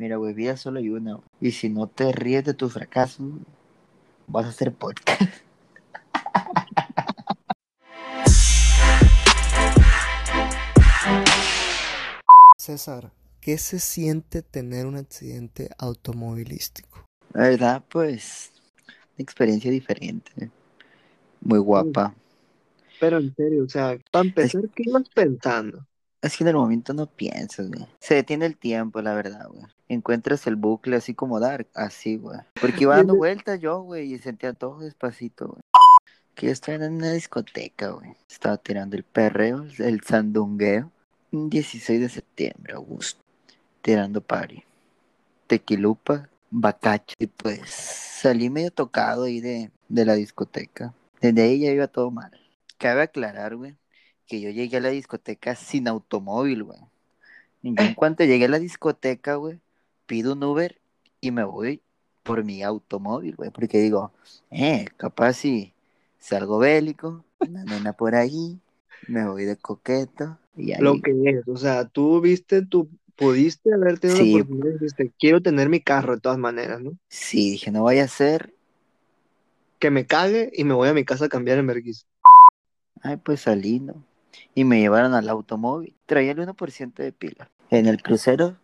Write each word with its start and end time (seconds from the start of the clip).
Mira, 0.00 0.16
güey, 0.16 0.32
vida 0.32 0.56
solo 0.56 0.78
hay 0.78 0.88
una. 0.88 1.20
Y 1.42 1.50
si 1.50 1.68
no 1.68 1.86
te 1.86 2.10
ríes 2.10 2.42
de 2.42 2.54
tus 2.54 2.72
fracasos, 2.72 3.18
güey, 3.18 3.42
vas 4.28 4.46
a 4.46 4.48
hacer 4.48 4.72
podcast. 4.72 5.20
César, 12.56 13.12
¿qué 13.42 13.58
se 13.58 13.78
siente 13.78 14.40
tener 14.40 14.86
un 14.86 14.96
accidente 14.96 15.68
automovilístico? 15.76 17.04
La 17.34 17.50
verdad, 17.50 17.84
pues, 17.90 18.52
una 18.86 19.18
experiencia 19.18 19.70
diferente. 19.70 20.50
Muy 21.42 21.58
guapa. 21.58 22.14
Pero 22.98 23.18
en 23.18 23.34
serio, 23.34 23.64
o 23.64 23.68
sea, 23.68 23.98
para 24.10 24.24
empezar, 24.24 24.62
¿qué 24.74 24.84
ibas 24.86 25.10
pensando? 25.10 25.86
Es 26.22 26.36
que 26.36 26.44
en 26.44 26.48
el 26.48 26.56
momento 26.56 26.92
no 26.92 27.06
piensas, 27.06 27.70
güey. 27.70 27.86
Se 27.98 28.14
detiene 28.14 28.44
el 28.44 28.56
tiempo, 28.56 29.00
la 29.00 29.14
verdad, 29.14 29.48
güey. 29.48 29.64
Encuentras 29.88 30.46
el 30.46 30.56
bucle 30.56 30.96
así 30.96 31.14
como 31.14 31.40
Dark, 31.40 31.68
así, 31.74 32.16
güey. 32.16 32.38
Porque 32.60 32.82
iba 32.82 32.96
dando 32.96 33.14
vueltas 33.16 33.58
yo, 33.58 33.80
güey, 33.80 34.12
y 34.12 34.18
sentía 34.18 34.52
todo 34.52 34.80
despacito, 34.80 35.48
güey. 35.48 35.62
Que 36.34 36.46
yo 36.46 36.52
estaba 36.52 36.84
en 36.84 36.94
una 36.94 37.12
discoteca, 37.12 37.90
güey. 37.90 38.14
Estaba 38.28 38.58
tirando 38.58 38.96
el 38.96 39.02
perreo, 39.02 39.66
el 39.78 40.02
sandungueo. 40.02 40.92
Un 41.32 41.48
16 41.48 42.00
de 42.00 42.08
septiembre, 42.08 42.74
Augusto. 42.74 43.22
Tirando 43.80 44.20
party. 44.20 44.62
Tequilupa, 45.46 46.28
bacacho. 46.50 47.14
Y 47.18 47.28
pues 47.28 47.70
salí 47.70 48.50
medio 48.50 48.70
tocado 48.70 49.24
ahí 49.24 49.40
de, 49.40 49.70
de 49.88 50.04
la 50.04 50.14
discoteca. 50.14 50.92
Desde 51.20 51.42
ahí 51.42 51.60
ya 51.60 51.70
iba 51.70 51.86
todo 51.86 52.10
mal. 52.10 52.30
Cabe 52.78 53.02
aclarar, 53.02 53.56
güey, 53.56 53.76
que 54.30 54.40
yo 54.40 54.50
llegué 54.50 54.76
a 54.76 54.80
la 54.80 54.90
discoteca 54.90 55.56
sin 55.56 55.88
automóvil, 55.88 56.62
güey. 56.62 56.78
Yo 57.62 57.84
en 57.84 57.94
cuanto 57.94 58.22
llegué 58.22 58.44
a 58.44 58.48
la 58.48 58.60
discoteca, 58.60 59.34
güey, 59.34 59.58
pido 60.06 60.34
un 60.34 60.44
Uber 60.44 60.80
y 61.20 61.32
me 61.32 61.42
voy 61.42 61.82
por 62.22 62.44
mi 62.44 62.62
automóvil, 62.62 63.34
güey. 63.34 63.50
Porque 63.50 63.78
digo, 63.78 64.12
eh, 64.52 64.86
capaz 64.96 65.32
si 65.32 65.74
salgo 66.20 66.60
bélico, 66.60 67.24
una 67.40 67.64
nena 67.64 67.92
por 67.92 68.14
ahí, 68.14 68.60
me 69.08 69.28
voy 69.28 69.46
de 69.46 69.56
coqueto. 69.56 70.38
Y 70.56 70.74
ahí, 70.74 70.80
Lo 70.80 71.02
que 71.02 71.10
es, 71.24 71.48
o 71.48 71.56
sea, 71.56 71.86
tú 71.86 72.20
viste, 72.20 72.64
tú 72.64 72.88
pudiste 73.16 73.74
haber 73.74 73.98
tenido 73.98 74.18
Sí. 74.18 74.30
la 74.30 74.36
oportunidad 74.42 74.70
y 74.70 74.72
dijiste, 74.74 75.12
quiero 75.18 75.42
tener 75.42 75.68
mi 75.68 75.80
carro 75.80 76.14
de 76.14 76.20
todas 76.20 76.38
maneras, 76.38 76.80
¿no? 76.80 76.92
sí, 77.08 77.50
dije, 77.50 77.72
no 77.72 77.82
vaya 77.82 78.04
a 78.04 78.08
ser. 78.08 78.54
Que 79.80 79.90
me 79.90 80.06
cague 80.06 80.52
y 80.54 80.62
me 80.62 80.74
voy 80.74 80.88
a 80.88 80.94
mi 80.94 81.04
casa 81.04 81.24
a 81.24 81.28
cambiar 81.28 81.58
en 81.58 81.66
vergüenza. 81.66 82.06
Ay, 83.02 83.16
pues 83.16 83.40
salí, 83.40 83.80
¿no? 83.80 84.08
Y 84.54 84.64
me 84.64 84.80
llevaron 84.80 85.14
al 85.14 85.28
automóvil. 85.28 85.94
Traía 86.06 86.32
el 86.32 86.38
1% 86.38 87.02
de 87.02 87.12
pila. 87.12 87.50
En 87.70 87.86
el 87.86 88.02
crucero 88.02 88.56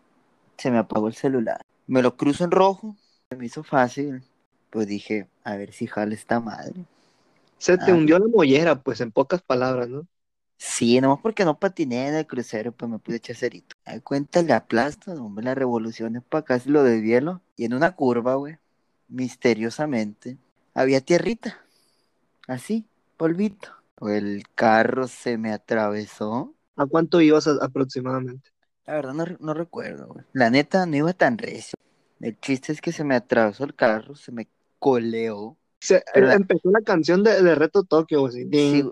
se 0.57 0.71
me 0.71 0.79
apagó 0.79 1.09
el 1.09 1.15
celular. 1.15 1.65
Me 1.87 2.03
lo 2.03 2.17
cruzo 2.17 2.45
en 2.45 2.51
rojo. 2.51 2.97
Se 3.31 3.37
me 3.37 3.47
hizo 3.47 3.63
fácil. 3.63 4.23
Pues 4.71 4.87
dije, 4.87 5.29
a 5.45 5.57
ver 5.57 5.73
si 5.73 5.87
jala 5.87 6.15
esta 6.15 6.41
madre. 6.41 6.85
Se 7.59 7.79
te 7.79 7.91
Ah. 7.91 7.95
hundió 7.95 8.19
la 8.19 8.27
mollera, 8.27 8.81
pues 8.83 9.01
en 9.01 9.11
pocas 9.13 9.41
palabras, 9.43 9.89
¿no? 9.89 10.07
Sí, 10.59 11.01
nomás 11.01 11.21
porque 11.23 11.45
no 11.45 11.59
patiné 11.59 12.09
en 12.09 12.15
el 12.15 12.27
crucero, 12.27 12.73
pues 12.73 12.91
me 12.91 12.99
pude 12.99 13.17
echar 13.17 13.37
cerito. 13.37 13.77
Ay, 13.85 14.01
cuenta, 14.01 14.43
le 14.43 14.53
aplasto, 14.55 15.13
hombre, 15.13 15.45
las 15.45 15.57
revoluciones 15.57 16.23
para 16.23 16.45
casi 16.45 16.71
lo 16.71 16.83
desvielo. 16.83 17.43
Y 17.57 17.65
en 17.67 17.75
una 17.75 17.95
curva, 17.95 18.35
güey, 18.37 18.57
misteriosamente, 19.09 20.39
había 20.75 21.01
tierrita. 21.01 21.59
Así, 22.49 22.87
polvito. 23.17 23.69
El 24.01 24.43
carro 24.55 25.09
se 25.09 25.39
me 25.39 25.53
atravesó. 25.53 26.55
¿A 26.77 26.87
cuánto 26.87 27.21
ibas 27.21 27.47
a- 27.47 27.59
aproximadamente? 27.65 28.51
La 28.87 28.95
verdad 28.95 29.15
no, 29.15 29.25
re- 29.25 29.37
no 29.41 29.55
recuerdo, 29.55 30.09
güey. 30.09 30.25
La 30.33 30.51
neta 30.51 30.85
no 30.87 30.97
iba 30.97 31.13
tan 31.13 31.39
recio. 31.39 31.75
El 32.21 32.39
chiste 32.41 32.73
es 32.73 32.81
que 32.81 32.93
se 32.93 33.05
me 33.05 33.15
atravesó 33.15 33.65
el 33.65 33.75
carro, 33.75 34.15
se 34.15 34.33
me 34.33 34.49
coleó. 34.79 35.57
Se, 35.81 36.03
Pero 36.15 36.27
la- 36.29 36.35
empezó 36.35 36.71
la 36.71 36.81
canción 36.83 37.23
de, 37.23 37.43
de 37.43 37.55
Reto 37.55 37.83
Tokio, 37.85 38.27
así. 38.27 38.49
Sí. 38.53 38.85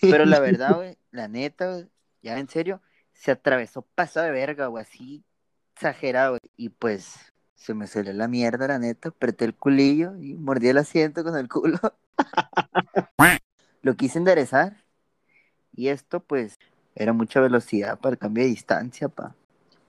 Pero 0.00 0.24
la 0.24 0.40
verdad, 0.40 0.76
güey, 0.76 0.96
la 1.10 1.28
neta, 1.28 1.70
güey, 1.72 1.86
ya 2.22 2.38
en 2.38 2.48
serio, 2.48 2.80
se 3.12 3.30
atravesó 3.30 3.82
pasado 3.82 4.26
de 4.26 4.32
verga, 4.32 4.66
güey, 4.66 4.82
así 4.82 5.24
exagerado, 5.74 6.32
güey. 6.32 6.40
Y 6.56 6.68
pues 6.70 7.14
se 7.54 7.74
me 7.74 7.86
salió 7.86 8.12
la 8.12 8.28
mierda, 8.28 8.68
la 8.68 8.78
neta, 8.78 9.10
apreté 9.10 9.44
el 9.44 9.54
culillo 9.54 10.16
y 10.16 10.34
mordí 10.34 10.68
el 10.68 10.78
asiento 10.78 11.22
con 11.24 11.36
el 11.36 11.48
culo. 11.48 11.78
Lo 13.82 13.94
quise 13.94 14.18
enderezar. 14.18 14.84
Y 15.74 15.88
esto, 15.88 16.20
pues, 16.20 16.58
era 16.94 17.12
mucha 17.12 17.40
velocidad 17.40 17.98
para 17.98 18.14
el 18.14 18.18
cambio 18.18 18.44
de 18.44 18.50
distancia, 18.50 19.08
pa. 19.08 19.34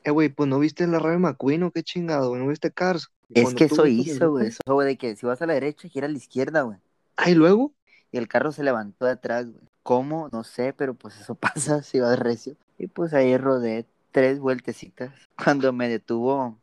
Eh, 0.03 0.11
güey, 0.11 0.29
pues 0.29 0.47
no 0.47 0.59
viste 0.59 0.87
la 0.87 0.99
Rayo 0.99 1.19
McQueen 1.19 1.63
o 1.63 1.71
qué 1.71 1.83
chingado, 1.83 2.29
güey, 2.29 2.41
no 2.41 2.47
viste 2.47 2.71
Cars. 2.71 3.11
Es 3.33 3.53
que 3.53 3.65
eso 3.65 3.85
hizo, 3.85 4.31
güey, 4.31 4.47
eso, 4.47 4.61
güey, 4.67 4.87
de 4.87 4.97
que 4.97 5.15
si 5.15 5.25
vas 5.25 5.41
a 5.41 5.45
la 5.45 5.53
derecha, 5.53 5.87
gira 5.87 6.07
a 6.07 6.09
la 6.09 6.17
izquierda, 6.17 6.61
güey. 6.61 6.77
Ah, 7.17 7.29
y 7.29 7.35
luego, 7.35 7.73
Y 8.11 8.17
el 8.17 8.27
carro 8.27 8.51
se 8.51 8.63
levantó 8.63 9.05
de 9.05 9.11
atrás, 9.11 9.51
güey. 9.51 9.63
¿Cómo? 9.83 10.29
No 10.31 10.43
sé, 10.43 10.73
pero 10.73 10.93
pues 10.93 11.19
eso 11.19 11.35
pasa 11.35 11.83
si 11.83 11.99
vas 11.99 12.17
recio. 12.17 12.55
Y 12.77 12.87
pues 12.87 13.13
ahí 13.13 13.37
rodé 13.37 13.85
tres 14.11 14.39
vueltecitas. 14.39 15.11
Cuando 15.35 15.73
me 15.73 15.89
detuvo 15.89 16.57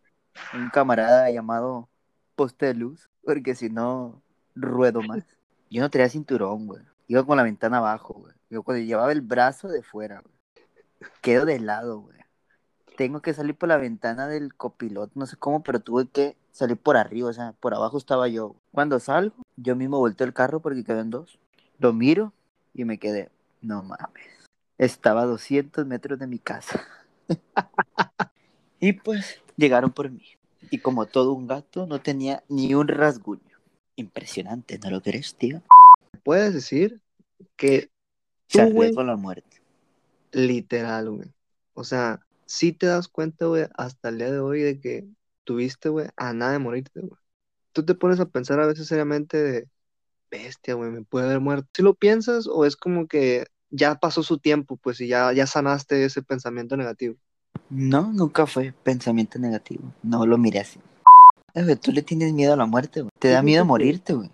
un 0.55 0.71
camarada 0.71 1.31
llamado 1.31 1.89
Poste 2.35 2.67
de 2.67 2.75
Luz, 2.75 3.09
porque 3.25 3.55
si 3.55 3.69
no, 3.69 4.23
ruedo 4.55 5.03
más. 5.03 5.25
Yo 5.71 5.83
no 5.83 5.91
tenía 5.91 6.09
cinturón, 6.09 6.67
güey. 6.67 6.83
Iba 7.09 7.25
con 7.25 7.37
la 7.37 7.43
ventana 7.43 7.78
abajo, 7.78 8.15
güey. 8.15 8.34
Yo 8.50 8.62
cuando 8.62 8.84
llevaba 8.84 9.12
el 9.12 9.21
brazo 9.21 9.69
de 9.69 9.83
fuera, 9.83 10.21
güey. 10.21 10.34
Quedo 11.21 11.44
de 11.44 11.61
lado, 11.61 12.00
güey. 12.00 12.17
Tengo 12.97 13.21
que 13.21 13.34
salir 13.34 13.55
por 13.55 13.69
la 13.69 13.77
ventana 13.77 14.27
del 14.27 14.55
copiloto, 14.55 15.12
no 15.16 15.27
sé 15.27 15.37
cómo, 15.37 15.62
pero 15.62 15.81
tuve 15.81 16.09
que 16.09 16.37
salir 16.50 16.78
por 16.78 16.97
arriba, 16.97 17.28
o 17.28 17.33
sea, 17.33 17.53
por 17.61 17.75
abajo 17.75 17.99
estaba 17.99 18.27
yo. 18.28 18.56
Cuando 18.72 18.99
salgo, 19.00 19.37
yo 19.56 19.77
mismo 19.77 19.99
volteo 19.99 20.27
el 20.27 20.33
carro 20.33 20.61
porque 20.61 20.83
quedó 20.83 21.00
en 21.00 21.11
dos. 21.11 21.39
Lo 21.78 21.93
miro 21.93 22.33
y 22.72 22.84
me 22.84 22.99
quedé, 22.99 23.31
no 23.61 23.83
mames. 23.83 24.25
Estaba 24.78 25.22
a 25.22 25.27
200 25.27 25.87
metros 25.87 26.19
de 26.19 26.27
mi 26.27 26.39
casa. 26.39 26.87
y 28.81 28.95
pues 28.95 29.43
llegaron 29.56 29.91
por 29.91 30.11
mí. 30.11 30.25
Y 30.71 30.78
como 30.78 31.06
todo 31.06 31.33
un 31.33 31.47
gato, 31.47 31.87
no 31.87 32.00
tenía 32.00 32.43
ni 32.49 32.75
un 32.75 32.89
rasguño. 32.89 33.43
Impresionante, 33.97 34.78
¿no 34.78 34.91
lo 34.91 35.03
crees, 35.03 35.37
tío? 35.37 35.62
Puedes 36.16 36.54
decir 36.54 37.00
que 37.56 37.91
Se 38.49 38.66
tú, 38.66 38.72
güey, 38.72 38.88
arriesgó 38.88 39.03
la 39.04 39.16
muerte. 39.16 39.62
literal, 40.32 41.10
güey. 41.10 41.32
O 41.75 41.84
sea, 41.84 42.21
sí 42.47 42.72
te 42.72 42.87
das 42.87 43.09
cuenta, 43.09 43.47
güey, 43.47 43.66
hasta 43.77 44.09
el 44.09 44.19
día 44.19 44.31
de 44.32 44.41
hoy 44.41 44.62
de 44.62 44.81
que 44.81 45.06
tuviste, 45.44 45.88
güey, 45.88 46.09
a 46.16 46.32
nada 46.32 46.53
de 46.53 46.59
morirte, 46.59 47.00
güey. 47.00 47.21
Tú 47.72 47.84
te 47.84 47.94
pones 47.94 48.21
a 48.21 48.27
pensar 48.27 48.59
a 48.60 48.66
veces 48.66 48.87
seriamente 48.88 49.37
de, 49.37 49.69
bestia, 50.31 50.75
güey, 50.75 50.91
me 50.91 51.03
puede 51.03 51.27
haber 51.27 51.41
muerto. 51.41 51.69
¿Sí 51.75 51.82
lo 51.82 51.94
piensas 51.94 52.47
o 52.47 52.65
es 52.65 52.77
como 52.77 53.06
que 53.06 53.47
ya 53.71 53.97
pasó 53.97 54.22
su 54.22 54.38
tiempo, 54.38 54.77
pues, 54.77 55.00
y 55.00 55.09
ya, 55.09 55.33
ya 55.33 55.47
sanaste 55.47 56.04
ese 56.04 56.22
pensamiento 56.22 56.77
negativo? 56.77 57.16
No, 57.71 58.12
nunca 58.12 58.47
fue 58.47 58.72
pensamiento 58.83 59.38
negativo. 59.38 59.93
No 60.03 60.27
lo 60.27 60.38
miré 60.38 60.60
así. 60.60 60.78
Eh, 61.54 61.65
güey, 61.65 61.77
Tú 61.77 61.93
le 61.93 62.03
tienes 62.03 62.33
miedo 62.33 62.53
a 62.53 62.56
la 62.56 62.66
muerte, 62.66 63.00
güey. 63.00 63.10
Te 63.19 63.31
da 63.31 63.43
miedo 63.43 63.65
morirte, 63.65 64.12
güey. 64.12 64.31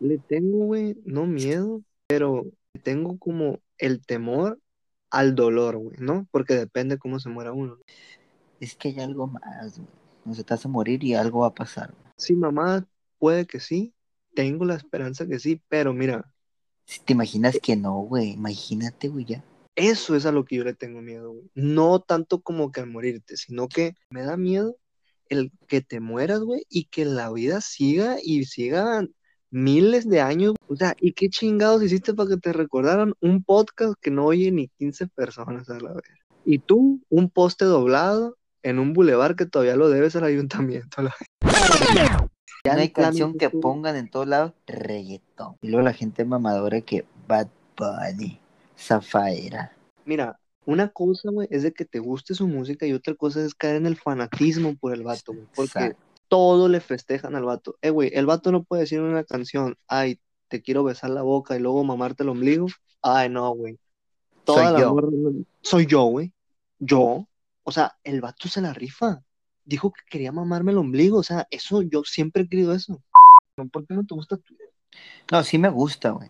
Le 0.00 0.18
tengo, 0.18 0.64
güey, 0.64 0.96
no 1.04 1.26
miedo, 1.26 1.82
pero 2.08 2.46
tengo 2.82 3.18
como 3.18 3.60
el 3.78 4.04
temor 4.04 4.58
al 5.10 5.34
dolor, 5.34 5.76
güey, 5.76 5.96
¿no? 5.98 6.26
Porque 6.30 6.54
depende 6.54 6.98
cómo 6.98 7.20
se 7.20 7.28
muera 7.28 7.52
uno. 7.52 7.76
¿no? 7.76 7.82
Es 8.60 8.74
que 8.74 8.88
hay 8.88 9.00
algo 9.00 9.26
más, 9.26 9.78
güey. 9.78 9.88
No 10.24 10.34
se 10.34 10.44
te 10.44 10.54
hace 10.54 10.68
morir 10.68 11.04
y 11.04 11.14
algo 11.14 11.40
va 11.40 11.48
a 11.48 11.54
pasar. 11.54 11.92
güey. 11.92 12.12
Sí, 12.16 12.34
mamá, 12.34 12.86
puede 13.18 13.46
que 13.46 13.60
sí, 13.60 13.94
tengo 14.34 14.64
la 14.64 14.74
esperanza 14.74 15.26
que 15.26 15.38
sí, 15.38 15.62
pero 15.68 15.92
mira, 15.92 16.32
Si 16.84 17.00
te 17.00 17.12
imaginas 17.12 17.58
que 17.62 17.76
no, 17.76 18.00
güey. 18.00 18.30
Imagínate, 18.32 19.08
güey, 19.08 19.24
ya. 19.24 19.44
eso 19.76 20.16
es 20.16 20.26
a 20.26 20.32
lo 20.32 20.44
que 20.44 20.56
yo 20.56 20.64
le 20.64 20.74
tengo 20.74 21.00
miedo, 21.00 21.32
güey. 21.32 21.50
No 21.54 22.00
tanto 22.00 22.40
como 22.40 22.72
que 22.72 22.80
al 22.80 22.86
morirte, 22.86 23.36
sino 23.36 23.68
que 23.68 23.94
me 24.10 24.22
da 24.22 24.36
miedo 24.36 24.76
el 25.28 25.52
que 25.68 25.80
te 25.80 26.00
mueras, 26.00 26.40
güey, 26.40 26.64
y 26.68 26.86
que 26.86 27.04
la 27.04 27.30
vida 27.32 27.60
siga 27.60 28.16
y 28.22 28.44
siga 28.44 29.06
miles 29.50 30.08
de 30.08 30.20
años. 30.20 30.54
O 30.68 30.76
sea, 30.76 30.94
¿y 31.00 31.12
qué 31.12 31.28
chingados 31.28 31.82
hiciste 31.82 32.14
para 32.14 32.30
que 32.30 32.36
te 32.36 32.52
recordaran 32.52 33.14
un 33.20 33.42
podcast 33.42 33.94
que 34.00 34.10
no 34.10 34.26
oye 34.26 34.50
ni 34.50 34.68
15 34.68 35.08
personas 35.08 35.68
a 35.70 35.78
la 35.78 35.92
vez? 35.92 36.04
Y 36.44 36.58
tú, 36.58 37.00
un 37.08 37.28
poste 37.28 37.64
doblado 37.64 38.36
en 38.62 38.78
un 38.78 38.92
bulevar 38.92 39.36
que 39.36 39.46
todavía 39.46 39.76
lo 39.76 39.88
debes 39.88 40.16
al 40.16 40.24
ayuntamiento. 40.24 41.00
a 41.00 41.04
la 41.04 41.14
vez. 41.18 42.30
Ya 42.64 42.74
no 42.74 42.80
hay 42.80 42.90
canción 42.90 43.38
que 43.38 43.48
pongan 43.48 43.96
en 43.96 44.10
todos 44.10 44.28
lados 44.28 44.52
reggaetón. 44.66 45.56
Y 45.62 45.68
luego 45.68 45.82
la 45.82 45.94
gente 45.94 46.24
mamadora 46.24 46.82
que 46.82 47.06
Bad 47.26 47.48
Bunny, 47.76 48.38
Zafaera. 48.78 49.72
Mira, 50.04 50.38
una 50.66 50.88
cosa, 50.88 51.30
güey, 51.30 51.48
es 51.50 51.62
de 51.62 51.72
que 51.72 51.86
te 51.86 52.00
guste 52.00 52.34
su 52.34 52.46
música 52.46 52.86
y 52.86 52.92
otra 52.92 53.14
cosa 53.14 53.42
es 53.42 53.54
caer 53.54 53.76
en 53.76 53.86
el 53.86 53.96
fanatismo 53.96 54.76
por 54.76 54.92
el 54.92 55.02
vato, 55.02 55.32
güey. 55.32 55.46
Porque 55.54 55.78
Exacto. 55.78 56.09
Todo 56.30 56.68
le 56.68 56.80
festejan 56.80 57.34
al 57.34 57.44
vato. 57.44 57.76
Eh, 57.82 57.90
güey, 57.90 58.10
el 58.14 58.24
vato 58.24 58.52
no 58.52 58.62
puede 58.62 58.82
decir 58.82 58.98
en 59.00 59.04
una 59.06 59.24
canción, 59.24 59.76
ay, 59.88 60.20
te 60.48 60.62
quiero 60.62 60.84
besar 60.84 61.10
la 61.10 61.22
boca 61.22 61.56
y 61.56 61.60
luego 61.60 61.82
mamarte 61.84 62.22
el 62.22 62.28
ombligo. 62.28 62.68
Ay, 63.02 63.28
no, 63.28 63.50
güey. 63.50 63.78
Toda 64.44 64.64
Soy 64.64 64.72
la 64.72 64.80
yo. 64.80 64.94
morra- 64.94 65.08
Soy 65.60 65.86
yo, 65.86 66.04
güey. 66.04 66.32
Yo. 66.78 67.26
O 67.64 67.72
sea, 67.72 67.96
el 68.04 68.20
vato 68.20 68.48
se 68.48 68.60
la 68.62 68.72
rifa. 68.72 69.22
dijo 69.64 69.92
que 69.92 70.02
quería 70.08 70.32
mamarme 70.32 70.72
el 70.72 70.78
ombligo. 70.78 71.18
O 71.18 71.22
sea, 71.22 71.46
eso, 71.50 71.82
yo 71.82 72.02
siempre 72.04 72.42
he 72.44 72.48
querido 72.48 72.72
eso. 72.74 73.00
¿Por 73.72 73.86
qué 73.86 73.94
no 73.94 74.04
te 74.06 74.14
gusta 74.14 74.36
Twitter? 74.36 74.68
No, 75.30 75.42
sí 75.44 75.58
me 75.58 75.68
gusta, 75.68 76.10
güey. 76.10 76.28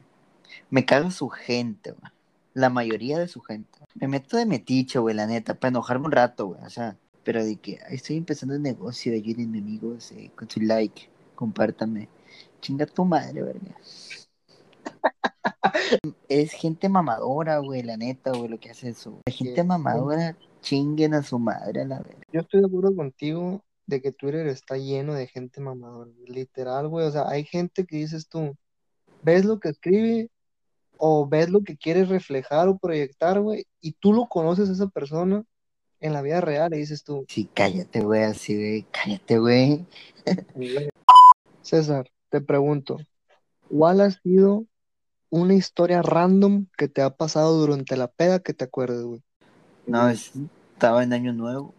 Me 0.70 0.84
caga 0.84 1.10
su 1.10 1.28
gente, 1.28 1.92
güey. 1.92 2.12
La 2.54 2.68
mayoría 2.70 3.18
de 3.18 3.28
su 3.28 3.40
gente. 3.40 3.78
Me 3.94 4.08
meto 4.08 4.36
de 4.36 4.44
metiche, 4.46 4.98
güey, 4.98 5.14
la 5.14 5.26
neta, 5.26 5.54
para 5.54 5.70
enojarme 5.70 6.06
un 6.06 6.12
rato, 6.12 6.46
güey. 6.48 6.62
O 6.64 6.70
sea, 6.70 6.98
pero 7.30 7.44
de 7.44 7.54
que 7.54 7.78
"Ay, 7.86 7.94
estoy 7.94 8.16
empezando 8.16 8.56
el 8.56 8.62
negocio, 8.62 9.12
ayúdenme, 9.12 9.58
amigos, 9.58 10.10
eh, 10.10 10.32
con 10.34 10.50
su 10.50 10.58
like, 10.58 11.08
compártame. 11.36 12.08
Chinga 12.60 12.86
tu 12.86 13.04
madre, 13.04 13.40
verga. 13.44 13.76
es 16.28 16.50
gente 16.50 16.88
mamadora, 16.88 17.58
güey, 17.58 17.84
la 17.84 17.96
neta, 17.96 18.32
güey, 18.32 18.48
lo 18.48 18.58
que 18.58 18.70
hace 18.70 18.88
eso. 18.88 19.20
La 19.24 19.32
gente 19.32 19.60
Sí. 19.60 19.64
mamadora 19.64 20.36
chinguen 20.60 21.14
a 21.14 21.22
su 21.22 21.38
madre 21.38 21.82
a 21.82 21.84
la 21.84 22.00
verga. 22.00 22.22
Yo 22.32 22.40
estoy 22.40 22.62
de 22.62 22.66
acuerdo 22.66 22.96
contigo 22.96 23.62
de 23.86 24.02
que 24.02 24.10
Twitter 24.10 24.48
está 24.48 24.76
lleno 24.76 25.14
de 25.14 25.28
gente 25.28 25.60
mamadora. 25.60 26.10
Literal, 26.26 26.88
güey. 26.88 27.06
O 27.06 27.12
sea, 27.12 27.28
hay 27.28 27.44
gente 27.44 27.86
que 27.86 27.94
dices 27.98 28.28
tú, 28.28 28.56
ves 29.22 29.44
lo 29.44 29.60
que 29.60 29.68
escribe 29.68 30.30
o 30.96 31.28
ves 31.28 31.48
lo 31.48 31.62
que 31.62 31.76
quieres 31.76 32.08
reflejar 32.08 32.66
o 32.66 32.76
proyectar, 32.76 33.40
güey, 33.40 33.66
y 33.80 33.92
tú 33.92 34.12
lo 34.12 34.26
conoces 34.26 34.68
a 34.68 34.72
esa 34.72 34.88
persona 34.88 35.44
en 36.00 36.12
la 36.12 36.22
vida 36.22 36.40
real 36.40 36.74
y 36.74 36.78
dices 36.78 37.04
tú, 37.04 37.24
Sí, 37.28 37.48
cállate, 37.52 38.00
güey, 38.00 38.22
así, 38.22 38.54
güey, 38.56 38.86
cállate, 38.90 39.38
güey. 39.38 39.86
César, 41.62 42.10
te 42.30 42.40
pregunto, 42.40 42.98
¿cuál 43.68 44.00
ha 44.00 44.10
sido 44.10 44.64
una 45.30 45.54
historia 45.54 46.02
random 46.02 46.66
que 46.76 46.88
te 46.88 47.02
ha 47.02 47.10
pasado 47.10 47.58
durante 47.58 47.96
la 47.96 48.08
peda 48.08 48.40
que 48.40 48.54
te 48.54 48.64
acuerdes, 48.64 49.02
güey? 49.02 49.22
No, 49.86 50.08
es- 50.08 50.32
estaba 50.72 51.02
en 51.02 51.12
Año 51.12 51.32
Nuevo, 51.32 51.74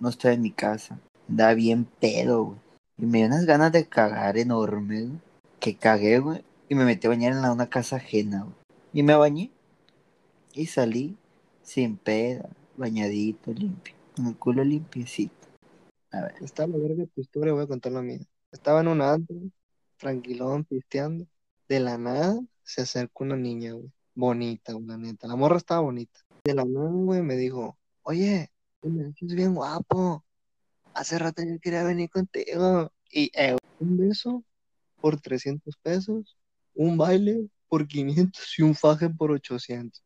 no 0.00 0.08
estaba 0.08 0.34
en 0.34 0.42
mi 0.42 0.50
casa, 0.52 1.00
andaba 1.28 1.54
bien 1.54 1.84
pedo, 2.00 2.44
güey. 2.44 2.58
Y 2.98 3.06
me 3.06 3.18
dio 3.18 3.26
unas 3.28 3.46
ganas 3.46 3.72
de 3.72 3.86
cagar 3.88 4.36
enormes, 4.36 5.08
güey, 5.08 5.20
que 5.58 5.76
cagué, 5.76 6.18
güey, 6.18 6.44
y 6.68 6.74
me 6.74 6.84
metí 6.84 7.06
a 7.06 7.10
bañar 7.10 7.32
en 7.32 7.38
una 7.38 7.68
casa 7.68 7.96
ajena, 7.96 8.42
güey. 8.42 8.54
Y 8.92 9.02
me 9.02 9.14
bañé, 9.14 9.50
y 10.52 10.66
salí 10.66 11.16
sin 11.62 11.96
peda, 11.96 12.48
bañadito, 12.76 13.52
limpio, 13.52 13.94
con 14.16 14.26
el 14.26 14.36
culo 14.36 14.64
limpiecito. 14.64 15.48
A 16.10 16.22
ver, 16.22 16.34
Está 16.40 16.66
la 16.66 16.76
verga 16.76 17.06
tu 17.06 17.20
historia, 17.20 17.52
voy 17.52 17.64
a 17.64 17.66
contar 17.66 17.92
la 17.92 18.02
mía. 18.02 18.20
Estaba 18.50 18.80
en 18.80 18.88
un 18.88 19.00
antro, 19.00 19.36
tranquilón, 19.96 20.64
pisteando. 20.64 21.26
De 21.68 21.80
la 21.80 21.96
nada 21.96 22.38
se 22.62 22.82
acercó 22.82 23.24
una 23.24 23.36
niña, 23.36 23.72
güey. 23.72 23.90
Bonita, 24.14 24.72
güey, 24.74 24.86
la 24.86 24.98
neta. 24.98 25.26
La 25.26 25.36
morra 25.36 25.56
estaba 25.56 25.80
bonita. 25.80 26.20
De 26.44 26.54
la 26.54 26.64
nada, 26.64 26.90
güey, 26.90 27.22
me 27.22 27.36
dijo, 27.36 27.78
oye, 28.02 28.50
me 28.82 29.06
haces 29.06 29.34
bien 29.34 29.54
guapo. 29.54 30.24
Hace 30.94 31.18
rato 31.18 31.42
yo 31.42 31.58
quería 31.60 31.82
venir 31.84 32.10
contigo. 32.10 32.92
Y 33.10 33.30
eh, 33.34 33.56
un 33.78 33.96
beso 33.96 34.44
por 35.00 35.20
300 35.20 35.76
pesos, 35.76 36.36
un 36.74 36.96
baile 36.96 37.48
por 37.68 37.86
500 37.86 38.58
y 38.58 38.62
un 38.62 38.74
faje 38.74 39.08
por 39.08 39.32
800. 39.32 40.02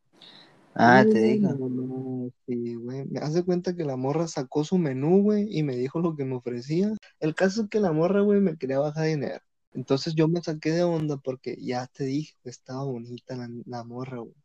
Ah, 0.77 1.03
te 1.03 1.19
digo, 1.19 1.49
mamá, 1.69 2.29
sí, 2.45 2.75
güey. 2.75 3.05
Me 3.05 3.19
hace 3.19 3.43
cuenta 3.43 3.75
que 3.75 3.83
la 3.83 3.95
morra 3.95 4.27
sacó 4.27 4.63
su 4.63 4.77
menú, 4.77 5.23
güey, 5.23 5.47
y 5.49 5.63
me 5.63 5.75
dijo 5.75 5.99
lo 5.99 6.15
que 6.15 6.25
me 6.25 6.35
ofrecía. 6.35 6.93
El 7.19 7.35
caso 7.35 7.63
es 7.63 7.69
que 7.69 7.79
la 7.79 7.91
morra, 7.91 8.21
güey, 8.21 8.39
me 8.41 8.57
quería 8.57 8.79
bajar 8.79 9.05
dinero. 9.05 9.41
Entonces 9.73 10.15
yo 10.15 10.27
me 10.27 10.41
saqué 10.41 10.71
de 10.71 10.83
onda 10.83 11.17
porque 11.17 11.57
ya 11.59 11.87
te 11.87 12.05
dije 12.05 12.33
que 12.43 12.49
estaba 12.49 12.83
bonita 12.83 13.35
la, 13.35 13.49
la 13.65 13.83
morra, 13.83 14.19
güey. 14.19 14.35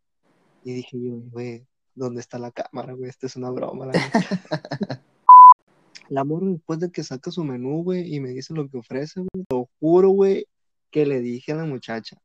Y 0.64 0.74
dije 0.74 0.98
yo, 1.00 1.16
güey, 1.30 1.66
¿dónde 1.94 2.20
está 2.20 2.38
la 2.38 2.50
cámara, 2.50 2.92
güey? 2.94 3.10
Esta 3.10 3.26
es 3.26 3.36
una 3.36 3.50
broma, 3.50 3.86
la. 3.86 3.92
La 6.08 6.24
morra 6.24 6.48
después 6.48 6.78
de 6.78 6.90
que 6.90 7.02
saca 7.02 7.30
su 7.30 7.42
menú, 7.42 7.84
güey, 7.84 8.14
y 8.14 8.20
me 8.20 8.30
dice 8.30 8.52
lo 8.52 8.68
que 8.68 8.76
ofrece, 8.76 9.20
güey, 9.20 9.46
lo 9.48 9.70
juro, 9.80 10.10
güey, 10.10 10.46
que 10.90 11.06
le 11.06 11.20
dije 11.20 11.52
a 11.52 11.56
la 11.56 11.64
muchacha, 11.64 12.18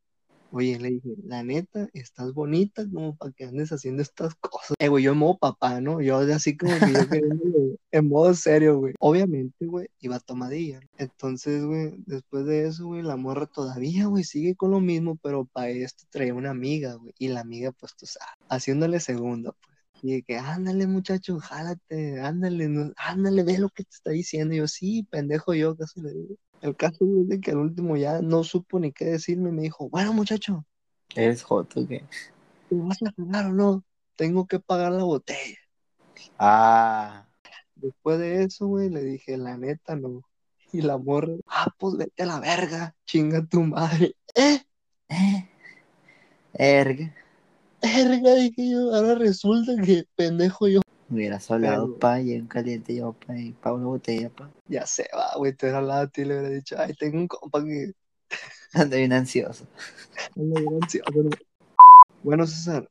oye, 0.51 0.79
le 0.79 0.89
dije, 0.91 1.09
la 1.23 1.43
neta, 1.43 1.87
estás 1.93 2.33
bonita 2.33 2.83
como 2.91 3.15
para 3.15 3.31
que 3.31 3.45
andes 3.45 3.71
haciendo 3.71 4.01
estas 4.01 4.35
cosas. 4.35 4.75
Eh, 4.79 4.87
güey, 4.87 5.03
yo 5.03 5.11
en 5.11 5.17
modo 5.19 5.37
papá, 5.37 5.81
¿no? 5.81 6.01
Yo 6.01 6.17
así 6.17 6.55
como 6.57 6.73
que 6.79 6.93
yo 6.93 6.99
en 7.91 8.07
modo 8.07 8.33
serio, 8.33 8.77
güey. 8.79 8.93
Obviamente, 8.99 9.65
güey, 9.65 9.87
iba 9.99 10.19
tomadilla. 10.19 10.79
Entonces, 10.97 11.63
güey, 11.65 11.93
después 12.05 12.45
de 12.45 12.67
eso, 12.67 12.85
güey, 12.87 13.01
la 13.03 13.17
morra 13.17 13.45
todavía, 13.45 14.05
güey, 14.07 14.23
sigue 14.23 14.55
con 14.55 14.71
lo 14.71 14.79
mismo, 14.79 15.17
pero 15.21 15.45
para 15.45 15.69
esto 15.69 16.05
traía 16.09 16.33
una 16.33 16.51
amiga, 16.51 16.95
güey, 16.95 17.13
y 17.17 17.27
la 17.29 17.41
amiga, 17.41 17.71
pues, 17.71 17.95
tú 17.95 18.05
sabes, 18.05 18.29
haciéndole 18.49 18.99
segunda, 18.99 19.51
pues. 19.51 19.77
Y 20.03 20.11
de 20.13 20.21
que, 20.21 20.37
ándale, 20.37 20.85
muchacho, 20.85 21.39
jálate, 21.39 22.19
ándale, 22.21 22.67
no- 22.69 22.93
ándale, 22.97 23.41
ve 23.43 23.57
lo 23.57 23.69
que 23.69 23.83
te 23.83 23.89
está 23.95 24.11
diciendo. 24.11 24.53
Y 24.53 24.57
yo, 24.57 24.67
sí, 24.67 25.07
pendejo 25.09 25.55
yo, 25.55 25.75
casi 25.75 26.01
le 26.01 26.13
digo. 26.13 26.35
El 26.61 26.75
caso 26.75 27.05
es 27.21 27.27
de 27.27 27.39
que 27.39 27.51
al 27.51 27.57
último 27.57 27.97
ya 27.97 28.21
no 28.21 28.43
supo 28.43 28.79
ni 28.79 28.91
qué 28.91 29.05
decirme. 29.05 29.51
Me 29.51 29.63
dijo, 29.63 29.89
bueno, 29.89 30.13
muchacho, 30.13 30.65
eres 31.15 31.43
joto, 31.43 31.87
¿qué? 31.87 32.03
¿te 32.69 32.75
vas 32.75 33.01
a 33.03 33.11
pagar 33.11 33.47
o 33.47 33.53
no? 33.53 33.83
Tengo 34.15 34.45
que 34.47 34.59
pagar 34.59 34.91
la 34.91 35.03
botella. 35.03 35.57
Ah, 36.37 37.27
Después 37.75 38.17
de 38.19 38.43
eso, 38.43 38.67
güey, 38.67 38.89
le 38.89 39.03
dije, 39.03 39.37
la 39.37 39.55
neta, 39.57 39.95
no. 39.95 40.23
Y 40.73 40.81
la 40.81 40.97
morra, 40.97 41.33
ah, 41.47 41.73
pues 41.77 41.95
vete 41.95 42.23
a 42.23 42.25
la 42.25 42.39
verga, 42.39 42.95
chinga 43.05 43.45
tu 43.45 43.61
madre. 43.61 44.15
Eh, 44.35 44.59
eh, 45.09 45.49
erga. 46.53 47.15
verga, 47.81 48.33
dije 48.35 48.71
yo, 48.71 48.93
ahora 48.93 49.15
resulta 49.15 49.75
que 49.81 50.05
pendejo 50.15 50.67
yo. 50.67 50.81
Me 51.09 51.15
hubieras 51.17 51.49
hablado, 51.51 51.85
Pero- 51.87 51.99
pa, 51.99 52.19
y 52.21 52.37
un 52.37 52.47
caliente 52.47 52.95
yo, 52.95 53.13
pa, 53.13 53.37
y 53.37 53.53
pa 53.53 53.71
una 53.73 53.85
botella, 53.85 54.29
pa. 54.29 54.51
Ya 54.67 54.85
se 54.85 55.07
va, 55.15 55.37
güey, 55.37 55.53
te 55.53 55.65
hubiera 55.65 55.77
hablado 55.79 56.01
a 56.01 56.07
ti 56.07 56.21
y 56.21 56.25
le 56.25 56.37
hubiera 56.39 56.53
dicho, 56.53 56.75
ay, 56.77 56.93
tengo 56.99 57.17
un 57.17 57.27
compa 57.27 57.63
que 57.63 57.93
Ando 58.73 58.97
bien 58.97 59.13
ansioso. 59.13 59.65
anda 60.35 60.59
bien 60.59 60.73
ansioso, 60.83 61.11
¿no? 61.23 61.29
Bueno, 62.23 62.45
César, 62.45 62.89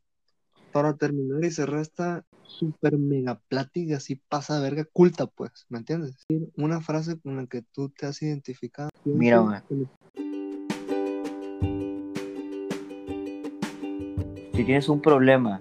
para 0.72 0.94
terminar 0.96 1.44
y 1.44 1.50
cerrar 1.50 1.80
esta 1.80 2.24
super 2.42 2.96
mega 2.96 3.38
plática 3.48 3.96
así 3.98 4.14
pasa 4.16 4.60
verga 4.60 4.84
culta, 4.90 5.26
pues, 5.26 5.66
¿me 5.68 5.78
entiendes? 5.78 6.16
Una 6.56 6.80
frase 6.80 7.18
con 7.20 7.36
la 7.36 7.46
que 7.46 7.60
tú 7.60 7.90
te 7.90 8.06
has 8.06 8.22
identificado. 8.22 8.88
Mira, 9.04 9.40
güey. 9.40 9.60
Si 14.54 14.64
tienes 14.64 14.88
un 14.88 15.02
problema 15.02 15.60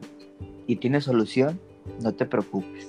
y 0.67 0.77
tienes 0.77 1.03
solución, 1.03 1.59
no 2.01 2.13
te 2.13 2.25
preocupes. 2.25 2.87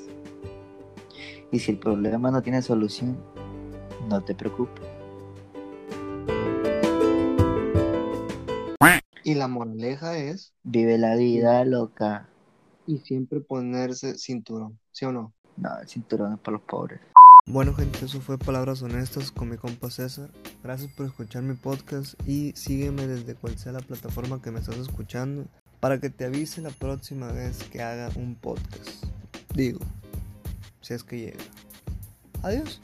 Y 1.53 1.59
si 1.61 1.73
el 1.73 1.79
problema 1.79 2.31
no 2.31 2.43
tiene 2.43 2.61
solución, 2.63 3.17
no 4.09 4.23
te 4.23 4.35
preocupes. 4.35 4.85
Y 9.25 9.35
la 9.35 9.49
moraleja 9.49 10.17
es, 10.19 10.53
Vive 10.63 10.99
la 10.99 11.17
vida 11.17 11.65
loca. 11.65 12.29
y 12.87 12.99
siempre 12.99 13.41
ponerse 13.41 14.17
cinturón, 14.17 14.79
¿sí 14.93 15.05
o 15.05 15.11
no? 15.13 15.33
No, 15.57 15.71
el 15.81 15.89
cinturón 15.89 16.35
es 16.35 16.39
para 16.39 16.59
los 16.59 16.63
pobres. 16.67 17.01
Bueno 17.49 17.75
gente, 17.75 18.05
eso 18.05 18.21
fue 18.21 18.39
Palabras 18.39 18.83
Honestas 18.83 19.33
con 19.33 19.49
mi 19.49 19.57
compa 19.57 19.91
César. 19.91 20.31
Gracias 20.63 20.93
por 20.93 21.07
escuchar 21.07 21.43
mi 21.43 21.55
podcast 21.55 22.15
y 22.29 22.53
sígueme 22.53 23.07
desde 23.07 23.35
cual 23.35 23.57
sea 23.59 23.73
la 23.73 23.81
plataforma 23.81 24.41
que 24.43 24.51
me 24.53 24.61
estás 24.61 24.77
escuchando 24.79 25.47
para 25.81 26.01
que 26.01 26.11
te 26.11 26.25
avise 26.25 26.61
la 26.61 26.71
próxima 26.71 27.33
vez 27.33 27.63
que 27.65 27.83
haga 27.83 28.11
un 28.17 28.35
podcast. 28.35 29.05
Digo, 29.55 29.81
si 30.81 30.95
es 30.95 31.05
que 31.05 31.19
llega. 31.19 31.45
Adiós. 32.43 32.81